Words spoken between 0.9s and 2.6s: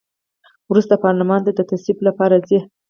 پارلمان ته د تصویب لپاره ځي.